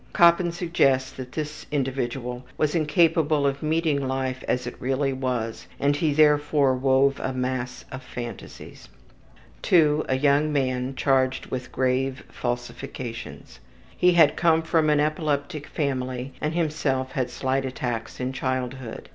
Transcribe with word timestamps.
Koppen 0.13 0.51
suggests 0.51 1.11
that 1.11 1.33
this 1.33 1.67
individual 1.71 2.43
was 2.57 2.73
incapable 2.73 3.45
of 3.45 3.61
meeting 3.61 4.07
life 4.07 4.43
as 4.47 4.65
it 4.65 4.73
really 4.81 5.13
was 5.13 5.67
and 5.79 5.95
he 5.95 6.11
therefore 6.11 6.73
wove 6.75 7.19
a 7.19 7.31
mass 7.33 7.85
of 7.91 8.01
phantasies. 8.01 8.89
II. 9.71 10.01
A 10.09 10.17
young 10.17 10.51
man 10.51 10.95
charged 10.95 11.45
with 11.51 11.71
grave 11.71 12.23
falsifications. 12.31 13.59
He 13.95 14.13
had 14.13 14.35
come 14.35 14.63
from 14.63 14.89
an 14.89 14.99
epileptic 14.99 15.67
family 15.67 16.33
and 16.41 16.55
himself 16.55 17.11
had 17.11 17.29
slight 17.29 17.63
attacks 17.63 18.19
in 18.19 18.33
childhood. 18.33 19.07